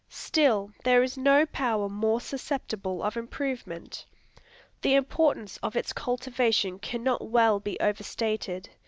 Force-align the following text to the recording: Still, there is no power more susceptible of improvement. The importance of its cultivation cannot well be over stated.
Still, 0.09 0.71
there 0.83 1.03
is 1.03 1.15
no 1.15 1.45
power 1.45 1.87
more 1.87 2.19
susceptible 2.19 3.03
of 3.03 3.15
improvement. 3.15 4.03
The 4.81 4.95
importance 4.95 5.57
of 5.57 5.75
its 5.75 5.93
cultivation 5.93 6.79
cannot 6.79 7.29
well 7.29 7.59
be 7.59 7.79
over 7.79 8.01
stated. 8.01 8.71